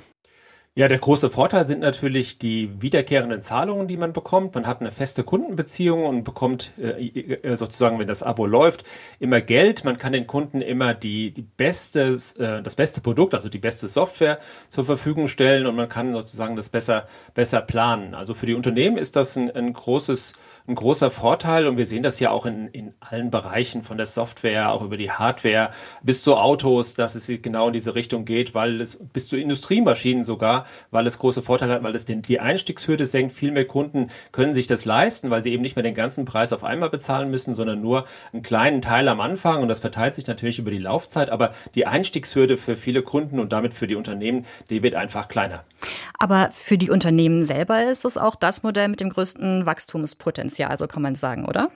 Ja, 0.76 0.88
der 0.88 0.98
große 0.98 1.30
Vorteil 1.30 1.68
sind 1.68 1.82
natürlich 1.82 2.40
die 2.40 2.82
wiederkehrenden 2.82 3.44
Zahlungen, 3.44 3.88
die 3.88 3.96
man 3.96 4.12
bekommt. 4.12 4.56
Man 4.56 4.66
hat 4.66 4.82
eine 4.82 4.90
feste 4.90 5.24
Kundenbeziehung 5.24 6.04
und 6.04 6.24
bekommt 6.24 6.72
äh, 6.80 7.10
äh, 7.10 7.56
sozusagen, 7.56 8.00
wenn 8.00 8.08
das 8.08 8.24
Abo 8.24 8.48
läuft, 8.48 8.84
immer 9.20 9.40
Geld. 9.40 9.84
Man 9.84 9.98
kann 9.98 10.14
den 10.14 10.26
Kunden 10.26 10.62
immer 10.64 10.96
die, 10.96 11.30
die 11.32 11.44
bestes, 11.44 12.34
äh, 12.38 12.64
das 12.64 12.76
beste 12.76 13.02
Produkt, 13.02 13.36
also 13.36 13.50
die 13.50 13.60
beste 13.60 13.88
Software 13.88 14.40
zur 14.68 14.84
Verfügung 14.84 15.28
stellen 15.28 15.68
und 15.68 15.76
man 15.76 15.90
kann 15.90 16.12
sozusagen 16.12 16.56
das 16.56 16.70
besser, 16.70 17.08
besser 17.36 17.62
planen. 17.62 18.16
Also 18.16 18.34
für 18.34 18.48
die 18.48 18.56
Unternehmen 18.56 18.98
ist 18.98 19.16
das 19.16 19.36
ein, 19.36 19.52
ein 19.56 19.74
großes 19.74 20.34
ein 20.66 20.76
großer 20.76 21.12
Vorteil 21.12 21.68
und 21.68 21.76
wir 21.76 21.86
sehen 21.86 22.04
das 22.04 22.22
ja 22.22 22.32
auch 22.32 22.46
in, 22.46 22.70
in 22.70 22.94
allen 23.02 23.32
Bereichen 23.32 23.84
von 23.84 23.98
der 23.98 24.06
Software, 24.06 24.72
auch 24.72 24.82
über 24.82 24.96
die 24.96 25.12
Hardware 25.12 25.72
bis 26.04 26.24
zu 26.24 26.38
Autos, 26.38 26.94
dass 26.94 27.16
es 27.16 27.28
genau 27.42 27.68
in 27.68 27.74
diese 27.74 27.96
Richtung 27.96 28.24
geht, 28.24 28.56
weil 28.56 28.80
es 28.80 28.98
bis 29.12 29.28
zu 29.28 29.36
Industriemaschinen 29.36 30.24
sogar, 30.24 30.66
weil 30.90 31.06
es 31.06 31.20
große 31.20 31.42
Vorteile 31.42 31.74
hat, 31.74 31.84
weil 31.84 31.96
es 31.96 32.06
den, 32.06 32.22
die 32.22 32.40
Einstiegshürde 32.40 33.06
senkt. 33.06 33.34
Viel 33.34 33.52
mehr 33.52 33.68
Kunden 33.68 34.10
können 34.32 34.54
sich 34.54 34.66
das 34.66 34.86
leisten, 34.86 35.30
weil 35.30 35.44
sie 35.44 35.52
eben 35.52 35.64
nicht 35.64 35.76
mehr 35.76 35.84
den 35.84 35.96
ganzen 35.96 36.24
Preis 36.24 36.54
auf 36.54 36.64
einmal 36.64 36.90
bezahlen 36.90 37.30
müssen, 37.30 37.56
sondern 37.56 37.82
nur 37.82 38.06
einen 38.32 38.42
kleinen 38.42 38.82
Teil 38.82 39.10
am 39.10 39.20
Anfang 39.20 39.62
und 39.62 39.68
das 39.68 39.80
verteilt 39.80 40.16
sich 40.16 40.28
natürlich 40.28 40.60
über 40.60 40.72
die 40.72 40.78
Laufzeit, 40.78 41.30
aber 41.30 41.52
die 41.76 41.88
Einstiegshürde 41.88 42.56
für 42.56 42.78
viele 42.78 43.02
Kunden 43.02 43.42
und 43.42 43.52
damit 43.52 43.74
für 43.74 43.88
die 43.88 43.96
Unternehmen, 43.96 44.46
die 44.70 44.82
wird 44.82 44.96
einfach 44.96 45.28
kleiner. 45.28 45.66
Aber 46.20 46.52
für 46.54 46.78
die 46.78 46.90
Unternehmen 46.90 47.44
selber 47.44 47.84
ist 47.84 48.06
es 48.06 48.18
auch 48.18 48.36
das 48.36 48.64
Modell 48.64 48.88
mit 48.88 49.02
dem 49.02 49.10
größten 49.10 49.66
Wachstumspotenzial. 49.66 50.53
Potenzial, 50.54 50.78
so 50.78 50.88
kann 50.88 51.02
man 51.02 51.16
sagen, 51.16 51.46
oder? 51.46 51.72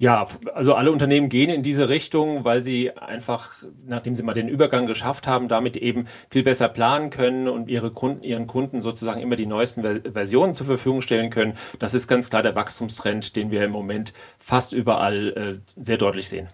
Ja, 0.00 0.28
also 0.54 0.74
alle 0.74 0.92
Unternehmen 0.92 1.28
gehen 1.28 1.50
in 1.50 1.64
diese 1.64 1.88
Richtung, 1.88 2.44
weil 2.44 2.62
sie 2.62 2.92
einfach, 2.96 3.50
nachdem 3.84 4.14
sie 4.14 4.22
mal 4.22 4.32
den 4.32 4.48
Übergang 4.48 4.86
geschafft 4.86 5.26
haben, 5.26 5.48
damit 5.48 5.76
eben 5.76 6.06
viel 6.30 6.44
besser 6.44 6.68
planen 6.68 7.10
können 7.10 7.48
und 7.48 7.68
ihre 7.68 7.90
Kunden, 7.90 8.22
ihren 8.22 8.46
Kunden 8.46 8.80
sozusagen 8.80 9.20
immer 9.20 9.34
die 9.34 9.46
neuesten 9.46 9.82
Versionen 10.12 10.54
zur 10.54 10.66
Verfügung 10.66 11.00
stellen 11.00 11.30
können. 11.30 11.54
Das 11.80 11.94
ist 11.94 12.06
ganz 12.06 12.30
klar 12.30 12.44
der 12.44 12.54
Wachstumstrend, 12.54 13.34
den 13.34 13.50
wir 13.50 13.64
im 13.64 13.72
Moment 13.72 14.12
fast 14.38 14.72
überall 14.72 15.60
äh, 15.76 15.82
sehr 15.82 15.98
deutlich 15.98 16.28
sehen. 16.28 16.46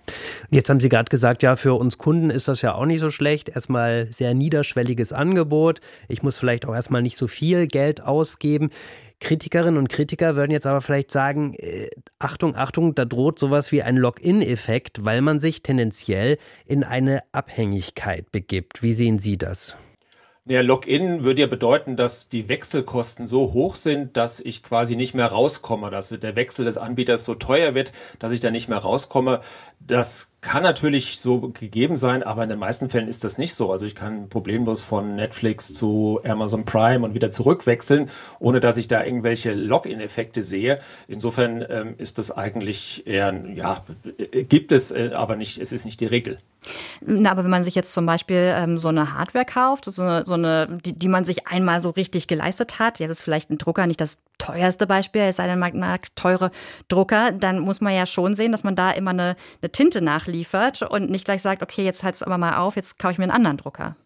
Jetzt 0.51 0.71
haben 0.71 0.81
Sie 0.81 0.89
gerade 0.89 1.11
gesagt, 1.11 1.43
ja, 1.43 1.57
für 1.57 1.75
uns 1.75 1.99
Kunden 1.99 2.31
ist 2.31 2.49
das 2.49 2.63
ja 2.63 2.75
auch 2.75 2.87
nicht 2.87 3.01
so 3.01 3.11
schlecht. 3.11 3.51
Erstmal 3.51 4.07
sehr 4.07 4.33
niederschwelliges 4.33 5.13
Angebot. 5.13 5.83
Ich 6.09 6.23
muss 6.23 6.39
vielleicht 6.39 6.65
auch 6.65 6.75
erstmal 6.75 7.03
nicht 7.03 7.19
so 7.19 7.27
viel 7.27 7.67
Geld 7.67 8.01
ausgeben. 8.01 8.71
Kritikerinnen 9.21 9.79
und 9.79 9.89
Kritiker 9.89 10.37
würden 10.37 10.51
jetzt 10.51 10.67
aber 10.67 10.81
vielleicht 10.81 11.11
sagen, 11.11 11.55
äh, 11.55 11.89
Achtung, 12.19 12.57
Achtung, 12.57 12.95
da 12.95 13.05
droht 13.05 13.39
sowas 13.39 13.73
wie 13.73 13.83
ein 13.83 13.97
Login-Effekt, 13.97 15.05
weil 15.05 15.21
man 15.21 15.41
sich 15.41 15.63
tendenziell 15.63 16.39
in 16.67 16.85
eine 16.85 17.23
Abhängigkeit 17.33 18.31
begibt. 18.33 18.83
Wie 18.83 18.95
sehen 18.95 19.19
Sie 19.19 19.39
das? 19.39 19.79
Ja, 20.47 20.61
Login 20.61 21.25
würde 21.25 21.41
ja 21.41 21.47
bedeuten, 21.47 21.97
dass 21.97 22.29
die 22.29 22.51
Wechselkosten 22.51 23.27
so 23.27 23.55
hoch 23.55 23.77
sind, 23.77 24.19
dass 24.19 24.41
ich 24.41 24.63
quasi 24.63 24.95
nicht 24.95 25.15
mehr 25.15 25.29
rauskomme, 25.29 25.91
dass 25.91 26.11
der 26.11 26.37
Wechsel 26.37 26.67
des 26.67 26.77
Anbieters 26.77 27.25
so 27.25 27.35
teuer 27.35 27.75
wird, 27.75 27.93
dass 28.19 28.31
ich 28.31 28.41
da 28.41 28.51
nicht 28.51 28.69
mehr 28.69 28.77
rauskomme. 28.77 29.41
Das 29.81 30.34
kann 30.45 30.63
natürlich 30.63 31.19
so 31.21 31.49
gegeben 31.49 31.97
sein, 31.97 32.23
aber 32.23 32.43
in 32.43 32.51
den 32.51 32.59
meisten 32.59 32.91
Fällen 32.91 33.09
ist 33.09 33.25
das 33.25 33.39
nicht 33.39 33.55
so. 33.55 33.73
Also 33.73 33.87
ich 33.87 33.95
kann 33.95 34.29
problemlos 34.29 34.83
von 34.83 35.17
Netflix 35.17 35.73
zu 35.73 36.21
Amazon 36.23 36.67
Prime 36.67 37.03
und 37.05 37.15
wieder 37.15 37.31
zurückwechseln, 37.31 38.11
ohne 38.41 38.61
dass 38.61 38.77
ich 38.77 38.87
da 38.87 39.03
irgendwelche 39.03 39.55
Login-Effekte 39.55 40.43
sehe. 40.43 40.77
Insofern 41.09 41.65
ähm, 41.67 41.95
ist 41.97 42.19
das 42.19 42.31
eigentlich 42.31 43.07
eher, 43.07 43.35
ja, 43.55 43.83
gibt 44.49 44.71
es, 44.71 44.91
äh, 44.91 45.13
aber 45.15 45.37
nicht, 45.37 45.59
es 45.59 45.73
ist 45.73 45.87
nicht 45.87 46.01
die 46.01 46.07
Regel. 46.07 46.37
Na, 47.01 47.31
aber 47.31 47.45
wenn 47.45 47.51
man 47.51 47.65
sich 47.65 47.75
jetzt 47.75 47.95
zum 47.95 48.05
Beispiel 48.05 48.55
ähm, 48.55 48.79
so 48.79 48.89
eine 48.89 49.15
Hardware 49.15 49.47
kauft, 49.47 49.87
so 49.87 50.03
eine, 50.03 50.27
so 50.27 50.35
eine 50.35 50.79
die, 50.85 50.93
die 50.93 51.09
man 51.09 51.25
sich 51.25 51.47
einmal 51.47 51.81
so 51.81 51.91
richtig 51.91 52.29
geleistet 52.29 52.79
hat, 52.79 53.01
jetzt 53.01 53.11
ist 53.11 53.23
vielleicht 53.23 53.51
ein 53.51 53.57
Drucker 53.57 53.87
nicht 53.87 54.01
das 54.01 54.19
teuerste 54.39 54.87
Beispiel, 54.87 55.23
es 55.23 55.37
sei 55.37 55.47
denn, 55.47 55.59
man 55.59 55.79
mag 55.79 56.15
teure 56.17 56.51
Drucker, 56.89 57.33
dann 57.33 57.61
muss 57.61 57.81
man 57.81 57.95
ja 57.95 58.05
schon 58.05 58.37
sehen, 58.37 58.53
dass 58.53 58.65
man 58.65 58.77
da 58.77 58.91
immer 58.91 59.11
eine, 59.11 59.37
eine 59.63 59.73
Tinte 59.73 60.03
nachliefert 60.35 60.83
und 60.83 61.11
nicht 61.11 61.25
gleich 61.25 61.43
sagt, 61.43 61.63
okay, 61.63 61.85
jetzt 61.85 62.03
halt 62.03 62.15
es 62.15 62.23
aber 62.23 62.39
mal 62.39 62.59
auf, 62.59 62.77
jetzt 62.77 62.99
kaufe 62.99 63.13
ich 63.13 63.19
mir 63.19 63.25
einen 63.25 63.33
anderen 63.33 63.57
Drucker. 63.57 63.97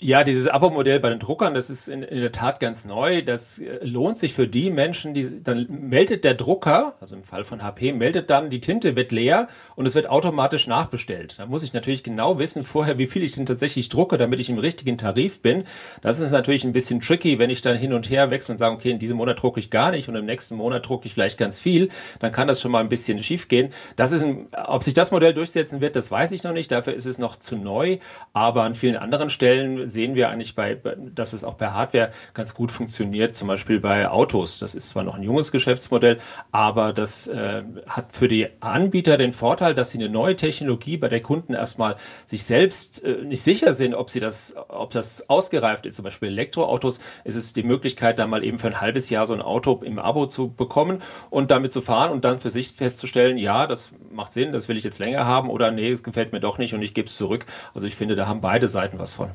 Ja, 0.00 0.22
dieses 0.22 0.48
Abo-Modell 0.48 1.00
bei 1.00 1.08
den 1.08 1.18
Druckern, 1.18 1.54
das 1.54 1.70
ist 1.70 1.88
in, 1.88 2.02
in, 2.02 2.20
der 2.20 2.32
Tat 2.32 2.60
ganz 2.60 2.84
neu. 2.84 3.22
Das 3.22 3.58
äh, 3.58 3.78
lohnt 3.82 4.18
sich 4.18 4.34
für 4.34 4.46
die 4.46 4.70
Menschen, 4.70 5.14
die 5.14 5.42
dann 5.42 5.66
meldet 5.68 6.24
der 6.24 6.34
Drucker, 6.34 6.96
also 7.00 7.14
im 7.14 7.22
Fall 7.22 7.44
von 7.44 7.62
HP, 7.62 7.92
meldet 7.92 8.28
dann, 8.28 8.50
die 8.50 8.60
Tinte 8.60 8.96
wird 8.96 9.12
leer 9.12 9.48
und 9.76 9.86
es 9.86 9.94
wird 9.94 10.08
automatisch 10.08 10.66
nachbestellt. 10.66 11.38
Da 11.38 11.46
muss 11.46 11.62
ich 11.62 11.72
natürlich 11.72 12.02
genau 12.02 12.38
wissen 12.38 12.64
vorher, 12.64 12.98
wie 12.98 13.06
viel 13.06 13.22
ich 13.22 13.32
denn 13.32 13.46
tatsächlich 13.46 13.88
drucke, 13.88 14.18
damit 14.18 14.40
ich 14.40 14.50
im 14.50 14.58
richtigen 14.58 14.98
Tarif 14.98 15.40
bin. 15.40 15.64
Das 16.02 16.20
ist 16.20 16.32
natürlich 16.32 16.64
ein 16.64 16.72
bisschen 16.72 17.00
tricky, 17.00 17.38
wenn 17.38 17.50
ich 17.50 17.62
dann 17.62 17.76
hin 17.76 17.92
und 17.92 18.10
her 18.10 18.30
wechsle 18.30 18.52
und 18.52 18.58
sage, 18.58 18.74
okay, 18.74 18.90
in 18.90 18.98
diesem 18.98 19.16
Monat 19.16 19.40
drucke 19.40 19.60
ich 19.60 19.70
gar 19.70 19.90
nicht 19.90 20.08
und 20.08 20.16
im 20.16 20.26
nächsten 20.26 20.56
Monat 20.56 20.86
drucke 20.86 21.06
ich 21.06 21.14
vielleicht 21.14 21.38
ganz 21.38 21.58
viel. 21.58 21.88
Dann 22.20 22.32
kann 22.32 22.48
das 22.48 22.60
schon 22.60 22.72
mal 22.72 22.80
ein 22.80 22.88
bisschen 22.88 23.22
schief 23.22 23.48
gehen. 23.48 23.72
Das 23.96 24.12
ist 24.12 24.22
ein, 24.22 24.48
ob 24.66 24.82
sich 24.82 24.94
das 24.94 25.12
Modell 25.12 25.32
durchsetzen 25.32 25.80
wird, 25.80 25.96
das 25.96 26.10
weiß 26.10 26.32
ich 26.32 26.42
noch 26.42 26.52
nicht. 26.52 26.70
Dafür 26.70 26.94
ist 26.94 27.06
es 27.06 27.18
noch 27.18 27.36
zu 27.36 27.56
neu. 27.56 27.98
Aber 28.32 28.64
an 28.64 28.74
vielen 28.74 28.96
anderen 28.96 29.30
Stellen 29.30 29.77
sehen 29.86 30.14
wir 30.14 30.30
eigentlich 30.30 30.54
bei, 30.54 30.78
dass 31.14 31.32
es 31.32 31.44
auch 31.44 31.54
bei 31.54 31.70
Hardware 31.70 32.10
ganz 32.34 32.54
gut 32.54 32.70
funktioniert, 32.70 33.34
zum 33.34 33.48
Beispiel 33.48 33.80
bei 33.80 34.08
Autos. 34.08 34.58
Das 34.58 34.74
ist 34.74 34.90
zwar 34.90 35.04
noch 35.04 35.16
ein 35.16 35.22
junges 35.22 35.52
Geschäftsmodell, 35.52 36.18
aber 36.52 36.92
das 36.92 37.26
äh, 37.26 37.62
hat 37.86 38.12
für 38.12 38.28
die 38.28 38.48
Anbieter 38.60 39.16
den 39.16 39.32
Vorteil, 39.32 39.74
dass 39.74 39.90
sie 39.90 39.98
eine 39.98 40.08
neue 40.08 40.36
Technologie 40.36 40.96
bei 40.96 41.08
der 41.08 41.20
Kunden 41.20 41.54
erstmal 41.54 41.96
sich 42.26 42.44
selbst 42.44 43.02
äh, 43.04 43.22
nicht 43.24 43.42
sicher 43.42 43.74
sind, 43.74 43.94
ob 43.94 44.10
sie 44.10 44.20
das, 44.20 44.54
ob 44.68 44.90
das 44.90 45.28
ausgereift 45.28 45.86
ist. 45.86 45.96
Zum 45.96 46.04
Beispiel 46.04 46.28
Elektroautos 46.28 47.00
ist 47.24 47.36
es 47.36 47.52
die 47.52 47.62
Möglichkeit, 47.62 48.18
da 48.18 48.26
mal 48.26 48.44
eben 48.44 48.58
für 48.58 48.68
ein 48.68 48.80
halbes 48.80 49.10
Jahr 49.10 49.26
so 49.26 49.34
ein 49.34 49.42
Auto 49.42 49.80
im 49.84 49.98
Abo 49.98 50.26
zu 50.26 50.52
bekommen 50.52 51.02
und 51.30 51.50
damit 51.50 51.72
zu 51.72 51.80
fahren 51.80 52.10
und 52.10 52.24
dann 52.24 52.38
für 52.38 52.50
sich 52.50 52.72
festzustellen, 52.72 53.38
ja, 53.38 53.66
das 53.66 53.90
macht 54.10 54.32
Sinn, 54.32 54.52
das 54.52 54.68
will 54.68 54.76
ich 54.76 54.84
jetzt 54.84 54.98
länger 54.98 55.26
haben 55.26 55.50
oder 55.50 55.70
nee, 55.70 55.90
es 55.90 56.02
gefällt 56.02 56.32
mir 56.32 56.40
doch 56.40 56.58
nicht 56.58 56.74
und 56.74 56.82
ich 56.82 56.94
gebe 56.94 57.08
es 57.08 57.16
zurück. 57.16 57.46
Also 57.74 57.86
ich 57.86 57.96
finde, 57.96 58.16
da 58.16 58.26
haben 58.26 58.40
beide 58.40 58.68
Seiten 58.68 58.98
was 58.98 59.12
von. 59.12 59.30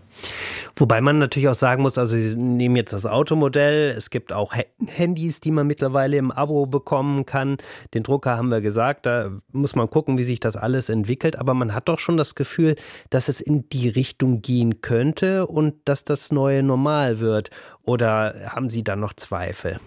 Wobei 0.75 1.01
man 1.01 1.19
natürlich 1.19 1.49
auch 1.49 1.55
sagen 1.55 1.81
muss, 1.83 1.97
also 1.97 2.17
Sie 2.17 2.37
nehmen 2.37 2.75
jetzt 2.75 2.93
das 2.93 3.05
Automodell, 3.05 3.89
es 3.89 4.09
gibt 4.09 4.33
auch 4.33 4.53
Handys, 4.87 5.39
die 5.39 5.51
man 5.51 5.67
mittlerweile 5.67 6.17
im 6.17 6.31
Abo 6.31 6.65
bekommen 6.65 7.25
kann. 7.25 7.57
Den 7.93 8.03
Drucker 8.03 8.37
haben 8.37 8.49
wir 8.49 8.61
gesagt, 8.61 9.05
da 9.05 9.31
muss 9.51 9.75
man 9.75 9.89
gucken, 9.89 10.17
wie 10.17 10.23
sich 10.23 10.39
das 10.39 10.55
alles 10.55 10.89
entwickelt, 10.89 11.37
aber 11.37 11.53
man 11.53 11.73
hat 11.73 11.89
doch 11.89 11.99
schon 11.99 12.17
das 12.17 12.35
Gefühl, 12.35 12.75
dass 13.09 13.27
es 13.27 13.41
in 13.41 13.69
die 13.69 13.89
Richtung 13.89 14.41
gehen 14.41 14.81
könnte 14.81 15.47
und 15.47 15.75
dass 15.85 16.03
das 16.03 16.31
neue 16.31 16.63
normal 16.63 17.19
wird. 17.19 17.49
Oder 17.83 18.35
haben 18.47 18.69
Sie 18.69 18.83
da 18.83 18.95
noch 18.95 19.13
Zweifel? 19.13 19.79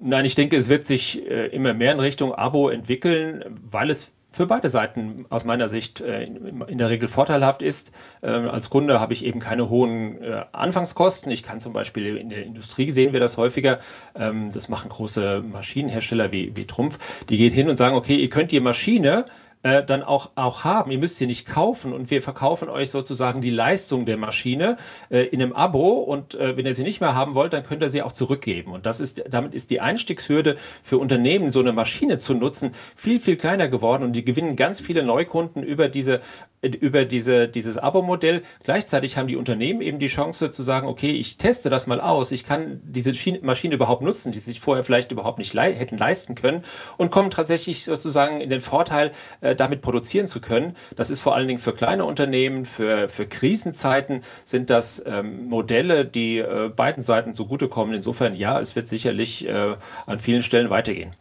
Nein, 0.00 0.24
ich 0.24 0.36
denke, 0.36 0.56
es 0.56 0.68
wird 0.68 0.84
sich 0.84 1.26
äh, 1.28 1.48
immer 1.48 1.74
mehr 1.74 1.92
in 1.92 1.98
Richtung 1.98 2.32
Abo 2.32 2.68
entwickeln, 2.68 3.44
weil 3.48 3.90
es 3.90 4.12
für 4.30 4.46
beide 4.46 4.68
Seiten 4.68 5.24
aus 5.30 5.44
meiner 5.44 5.68
Sicht 5.68 6.00
äh, 6.00 6.24
in 6.24 6.78
der 6.78 6.90
Regel 6.90 7.08
vorteilhaft 7.08 7.62
ist. 7.62 7.92
Ähm, 8.22 8.48
als 8.48 8.70
Kunde 8.70 9.00
habe 9.00 9.12
ich 9.12 9.24
eben 9.24 9.40
keine 9.40 9.70
hohen 9.70 10.22
äh, 10.22 10.44
Anfangskosten. 10.52 11.32
Ich 11.32 11.42
kann 11.42 11.60
zum 11.60 11.72
Beispiel 11.72 12.16
in 12.16 12.28
der 12.28 12.44
Industrie 12.44 12.90
sehen 12.90 13.12
wir 13.12 13.20
das 13.20 13.36
häufiger. 13.36 13.78
Ähm, 14.14 14.50
das 14.52 14.68
machen 14.68 14.90
große 14.90 15.42
Maschinenhersteller 15.42 16.30
wie, 16.30 16.54
wie 16.56 16.66
Trumpf. 16.66 16.98
Die 17.28 17.38
gehen 17.38 17.52
hin 17.52 17.68
und 17.68 17.76
sagen, 17.76 17.96
okay, 17.96 18.16
ihr 18.16 18.28
könnt 18.28 18.52
die 18.52 18.60
Maschine 18.60 19.24
äh, 19.62 19.84
dann 19.84 20.02
auch, 20.02 20.30
auch 20.36 20.64
haben. 20.64 20.90
Ihr 20.90 20.98
müsst 20.98 21.16
sie 21.16 21.26
nicht 21.26 21.46
kaufen 21.46 21.92
und 21.92 22.10
wir 22.10 22.22
verkaufen 22.22 22.68
euch 22.68 22.90
sozusagen 22.90 23.40
die 23.40 23.50
Leistung 23.50 24.06
der 24.06 24.16
Maschine 24.16 24.76
äh, 25.10 25.22
in 25.22 25.42
einem 25.42 25.52
Abo 25.52 25.94
und 25.94 26.34
äh, 26.34 26.56
wenn 26.56 26.66
ihr 26.66 26.74
sie 26.74 26.84
nicht 26.84 27.00
mehr 27.00 27.14
haben 27.14 27.34
wollt, 27.34 27.52
dann 27.52 27.64
könnt 27.64 27.82
ihr 27.82 27.90
sie 27.90 28.02
auch 28.02 28.12
zurückgeben. 28.12 28.72
Und 28.72 28.86
das 28.86 29.00
ist, 29.00 29.24
damit 29.28 29.54
ist 29.54 29.70
die 29.70 29.80
Einstiegshürde 29.80 30.56
für 30.82 30.98
Unternehmen, 30.98 31.50
so 31.50 31.60
eine 31.60 31.72
Maschine 31.72 32.18
zu 32.18 32.34
nutzen, 32.34 32.72
viel, 32.94 33.20
viel 33.20 33.36
kleiner 33.36 33.68
geworden 33.68 34.04
und 34.04 34.12
die 34.12 34.24
gewinnen 34.24 34.56
ganz 34.56 34.80
viele 34.80 35.02
Neukunden 35.02 35.62
über 35.62 35.88
diese, 35.88 36.20
über 36.62 37.04
diese, 37.04 37.48
dieses 37.48 37.78
Abo-Modell. 37.78 38.42
Gleichzeitig 38.64 39.16
haben 39.16 39.28
die 39.28 39.36
Unternehmen 39.36 39.80
eben 39.80 39.98
die 39.98 40.06
Chance 40.08 40.50
zu 40.50 40.62
sagen, 40.62 40.88
okay, 40.88 41.10
ich 41.10 41.38
teste 41.38 41.70
das 41.70 41.86
mal 41.86 42.00
aus, 42.00 42.32
ich 42.32 42.44
kann 42.44 42.80
diese 42.84 43.12
Maschine 43.42 43.74
überhaupt 43.74 44.02
nutzen, 44.02 44.32
die 44.32 44.38
sich 44.38 44.60
vorher 44.60 44.84
vielleicht 44.84 45.12
überhaupt 45.12 45.38
nicht 45.38 45.54
le 45.54 45.62
hätten 45.62 45.98
leisten 45.98 46.34
können 46.34 46.62
und 46.96 47.10
kommen 47.10 47.30
tatsächlich 47.30 47.84
sozusagen 47.84 48.40
in 48.40 48.50
den 48.50 48.60
Vorteil, 48.60 49.10
äh, 49.40 49.54
damit 49.54 49.80
produzieren 49.80 50.26
zu 50.26 50.40
können. 50.40 50.76
Das 50.96 51.10
ist 51.10 51.20
vor 51.20 51.34
allen 51.34 51.48
Dingen 51.48 51.60
für 51.60 51.72
kleine 51.72 52.04
Unternehmen, 52.04 52.64
für, 52.64 53.08
für 53.08 53.26
Krisenzeiten 53.26 54.22
sind 54.44 54.70
das 54.70 55.02
ähm, 55.06 55.46
Modelle, 55.48 56.04
die 56.04 56.38
äh, 56.38 56.70
beiden 56.74 57.02
Seiten 57.02 57.34
zugutekommen. 57.34 57.94
Insofern 57.94 58.34
ja, 58.34 58.60
es 58.60 58.76
wird 58.76 58.88
sicherlich 58.88 59.46
äh, 59.46 59.76
an 60.06 60.18
vielen 60.18 60.42
Stellen 60.42 60.70
weitergehen. 60.70 61.12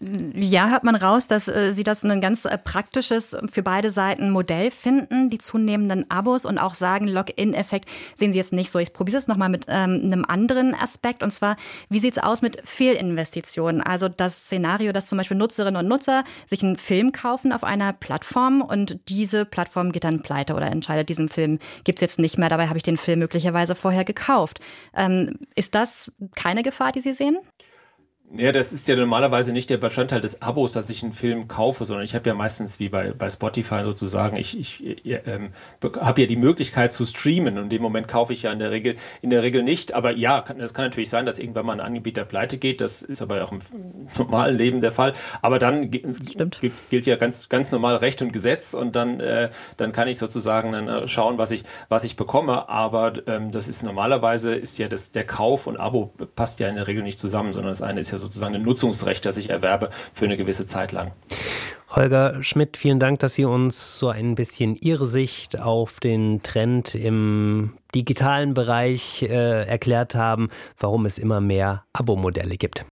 Ja, 0.00 0.70
hört 0.70 0.82
man 0.82 0.96
raus, 0.96 1.28
dass 1.28 1.46
äh, 1.46 1.70
Sie 1.70 1.84
das 1.84 2.02
ein 2.02 2.20
ganz 2.20 2.46
äh, 2.46 2.58
praktisches 2.58 3.36
für 3.48 3.62
beide 3.62 3.90
Seiten 3.90 4.30
Modell 4.30 4.72
finden, 4.72 5.30
die 5.30 5.38
zunehmenden 5.38 6.10
Abos 6.10 6.44
und 6.44 6.58
auch 6.58 6.74
sagen, 6.74 7.06
Login-Effekt 7.06 7.88
sehen 8.16 8.32
Sie 8.32 8.38
jetzt 8.38 8.52
nicht 8.52 8.72
so. 8.72 8.80
Ich 8.80 8.92
probiere 8.92 9.18
es 9.18 9.28
nochmal 9.28 9.50
mit 9.50 9.66
ähm, 9.68 10.00
einem 10.04 10.24
anderen 10.24 10.74
Aspekt 10.74 11.22
und 11.22 11.30
zwar, 11.30 11.56
wie 11.90 12.00
sieht 12.00 12.16
es 12.16 12.22
aus 12.22 12.42
mit 12.42 12.60
Fehlinvestitionen? 12.64 13.82
Also 13.82 14.08
das 14.08 14.46
Szenario, 14.46 14.90
dass 14.90 15.06
zum 15.06 15.16
Beispiel 15.16 15.36
Nutzerinnen 15.36 15.80
und 15.80 15.88
Nutzer 15.88 16.24
sich 16.46 16.64
einen 16.64 16.76
Film 16.76 17.12
kaufen 17.12 17.52
auf 17.52 17.62
einer 17.62 17.92
Plattform 17.92 18.62
und 18.62 18.98
diese 19.08 19.44
Plattform 19.44 19.92
geht 19.92 20.02
dann 20.02 20.22
pleite 20.22 20.54
oder 20.54 20.72
entscheidet, 20.72 21.08
diesen 21.08 21.28
Film 21.28 21.60
gibt 21.84 21.98
es 21.98 22.00
jetzt 22.00 22.18
nicht 22.18 22.36
mehr, 22.36 22.48
dabei 22.48 22.66
habe 22.66 22.78
ich 22.78 22.82
den 22.82 22.98
Film 22.98 23.20
möglicherweise 23.20 23.76
vorher 23.76 24.04
gekauft. 24.04 24.58
Ähm, 24.92 25.38
ist 25.54 25.76
das 25.76 26.10
keine 26.34 26.64
Gefahr, 26.64 26.90
die 26.90 27.00
Sie 27.00 27.12
sehen? 27.12 27.38
Ja, 28.32 28.50
das 28.50 28.72
ist 28.72 28.88
ja 28.88 28.96
normalerweise 28.96 29.52
nicht 29.52 29.70
der 29.70 29.76
Bestandteil 29.76 30.20
des 30.20 30.42
Abos, 30.42 30.72
dass 30.72 30.88
ich 30.88 31.02
einen 31.02 31.12
Film 31.12 31.46
kaufe, 31.46 31.84
sondern 31.84 32.04
ich 32.04 32.14
habe 32.14 32.28
ja 32.28 32.34
meistens 32.34 32.80
wie 32.80 32.88
bei, 32.88 33.12
bei 33.12 33.28
Spotify 33.30 33.82
sozusagen, 33.84 34.36
ich, 34.36 34.58
ich 34.58 34.82
ähm, 35.04 35.50
habe 36.00 36.22
ja 36.22 36.26
die 36.26 36.34
Möglichkeit 36.34 36.90
zu 36.90 37.04
streamen 37.04 37.58
und 37.58 37.64
in 37.64 37.70
dem 37.70 37.82
Moment 37.82 38.08
kaufe 38.08 38.32
ich 38.32 38.42
ja 38.42 38.50
in 38.50 38.58
der 38.58 38.70
Regel 38.72 38.96
in 39.20 39.30
der 39.30 39.42
Regel 39.42 39.62
nicht. 39.62 39.92
Aber 39.94 40.10
ja, 40.10 40.40
kann, 40.40 40.58
das 40.58 40.74
kann 40.74 40.86
natürlich 40.86 41.10
sein, 41.10 41.26
dass 41.26 41.38
irgendwann 41.38 41.66
mal 41.66 41.74
ein 41.74 41.80
Anbieter 41.80 42.24
pleite 42.24 42.58
geht. 42.58 42.80
Das 42.80 43.02
ist 43.02 43.22
aber 43.22 43.44
auch 43.44 43.52
im 43.52 43.60
normalen 44.18 44.56
Leben 44.56 44.80
der 44.80 44.90
Fall. 44.90 45.12
Aber 45.42 45.58
dann 45.60 45.90
gilt 45.90 47.06
ja 47.06 47.16
ganz 47.16 47.48
ganz 47.48 47.70
normal 47.70 47.96
Recht 47.96 48.20
und 48.22 48.32
Gesetz 48.32 48.74
und 48.74 48.96
dann 48.96 49.20
äh, 49.20 49.50
dann 49.76 49.92
kann 49.92 50.08
ich 50.08 50.18
sozusagen 50.18 50.72
dann 50.72 50.88
äh, 50.88 51.08
schauen, 51.08 51.38
was 51.38 51.52
ich 51.52 51.62
was 51.88 52.02
ich 52.04 52.16
bekomme. 52.16 52.68
Aber 52.68 53.12
ähm, 53.28 53.52
das 53.52 53.68
ist 53.68 53.84
normalerweise 53.84 54.54
ist 54.54 54.78
ja 54.78 54.88
das 54.88 55.12
der 55.12 55.24
Kauf 55.24 55.66
und 55.68 55.76
Abo 55.76 56.12
passt 56.34 56.58
ja 56.58 56.68
in 56.68 56.74
der 56.76 56.88
Regel 56.88 57.04
nicht 57.04 57.20
zusammen, 57.20 57.52
sondern 57.52 57.70
das 57.70 57.82
eine 57.82 58.00
ist 58.00 58.13
ja 58.14 58.18
sozusagen 58.18 58.54
ein 58.54 58.62
Nutzungsrecht, 58.62 59.24
das 59.26 59.36
ich 59.36 59.50
erwerbe 59.50 59.90
für 60.12 60.24
eine 60.24 60.36
gewisse 60.36 60.66
Zeit 60.66 60.92
lang. 60.92 61.12
Holger 61.90 62.42
Schmidt, 62.42 62.76
vielen 62.76 62.98
Dank, 62.98 63.20
dass 63.20 63.34
Sie 63.34 63.44
uns 63.44 63.98
so 63.98 64.08
ein 64.08 64.34
bisschen 64.34 64.74
Ihre 64.74 65.06
Sicht 65.06 65.60
auf 65.60 66.00
den 66.00 66.42
Trend 66.42 66.94
im 66.94 67.74
digitalen 67.94 68.54
Bereich 68.54 69.22
äh, 69.22 69.64
erklärt 69.66 70.16
haben, 70.16 70.48
warum 70.76 71.06
es 71.06 71.18
immer 71.18 71.40
mehr 71.40 71.84
Abo-Modelle 71.92 72.56
gibt. 72.56 72.84